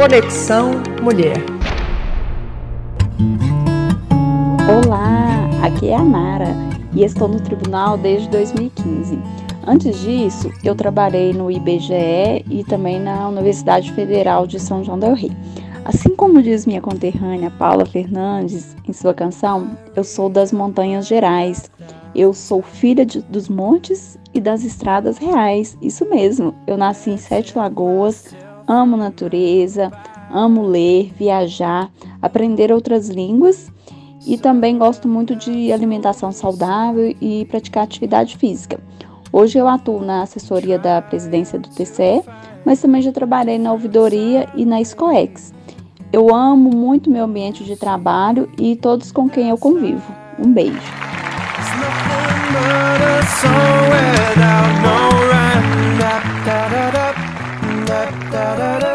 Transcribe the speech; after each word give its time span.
Conexão 0.00 0.82
Mulher. 1.02 1.36
Olá, 4.86 5.50
aqui 5.62 5.90
é 5.90 5.94
a 5.94 6.02
Nara 6.02 6.54
e 6.94 7.04
estou 7.04 7.28
no 7.28 7.38
tribunal 7.38 7.98
desde 7.98 8.26
2015. 8.30 9.18
Antes 9.66 10.00
disso, 10.00 10.50
eu 10.64 10.74
trabalhei 10.74 11.34
no 11.34 11.50
IBGE 11.50 12.46
e 12.48 12.64
também 12.66 12.98
na 12.98 13.28
Universidade 13.28 13.92
Federal 13.92 14.46
de 14.46 14.58
São 14.58 14.82
João 14.82 14.98
del 14.98 15.12
Rei. 15.12 15.32
Assim 15.84 16.16
como 16.16 16.42
diz 16.42 16.64
minha 16.64 16.80
conterrânea 16.80 17.52
Paula 17.58 17.84
Fernandes 17.84 18.74
em 18.88 18.94
sua 18.94 19.12
canção, 19.12 19.76
eu 19.94 20.02
sou 20.02 20.30
das 20.30 20.50
Montanhas 20.50 21.06
Gerais. 21.06 21.70
Eu 22.14 22.32
sou 22.32 22.62
filha 22.62 23.04
de, 23.04 23.20
dos 23.20 23.50
montes 23.50 24.18
e 24.32 24.40
das 24.40 24.64
estradas 24.64 25.18
reais. 25.18 25.76
Isso 25.82 26.08
mesmo, 26.08 26.54
eu 26.66 26.78
nasci 26.78 27.10
em 27.10 27.18
Sete 27.18 27.56
Lagoas, 27.56 28.34
amo 28.70 28.96
natureza, 28.96 29.90
amo 30.30 30.62
ler, 30.62 31.12
viajar, 31.18 31.90
aprender 32.22 32.70
outras 32.70 33.08
línguas 33.08 33.72
e 34.24 34.38
também 34.38 34.78
gosto 34.78 35.08
muito 35.08 35.34
de 35.34 35.72
alimentação 35.72 36.30
saudável 36.30 37.14
e 37.20 37.44
praticar 37.46 37.82
atividade 37.82 38.36
física. 38.36 38.78
Hoje 39.32 39.58
eu 39.58 39.66
atuo 39.66 40.00
na 40.00 40.22
assessoria 40.22 40.78
da 40.78 41.02
presidência 41.02 41.58
do 41.58 41.68
TCE, 41.68 42.22
mas 42.64 42.80
também 42.80 43.02
já 43.02 43.10
trabalhei 43.10 43.58
na 43.58 43.72
ouvidoria 43.72 44.48
e 44.54 44.64
na 44.64 44.80
Escoex. 44.80 45.52
Eu 46.12 46.32
amo 46.34 46.70
muito 46.70 47.10
meu 47.10 47.24
ambiente 47.24 47.64
de 47.64 47.76
trabalho 47.76 48.48
e 48.58 48.76
todos 48.76 49.10
com 49.10 49.28
quem 49.28 49.48
eu 49.48 49.58
convivo. 49.58 50.12
Um 50.38 50.52
beijo. 50.52 50.78
da 57.90 58.04
da 58.32 58.56
da 58.56 58.80
da. 58.80 58.89